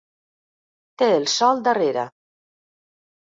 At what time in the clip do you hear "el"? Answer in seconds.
1.17-1.27